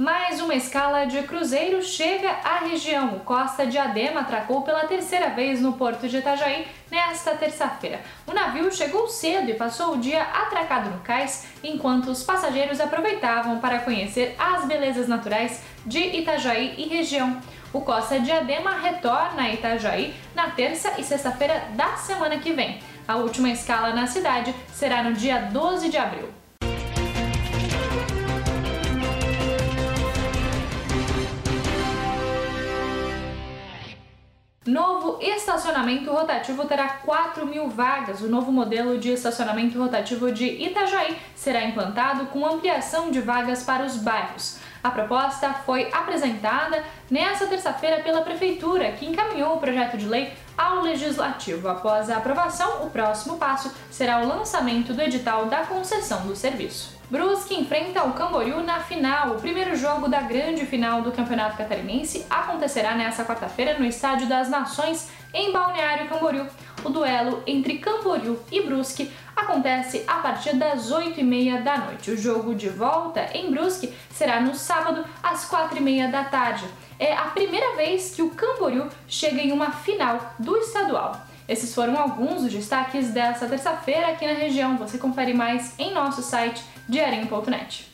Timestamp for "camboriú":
58.12-58.62, 66.08-66.46, 67.78-68.38, 78.30-78.88